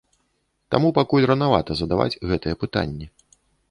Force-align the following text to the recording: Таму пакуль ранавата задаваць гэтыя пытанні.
Таму 0.75 0.87
пакуль 0.99 1.29
ранавата 1.33 1.71
задаваць 1.85 2.11
гэтыя 2.33 2.61
пытанні. 2.67 3.05